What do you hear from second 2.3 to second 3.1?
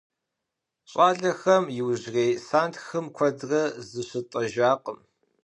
сэнтхым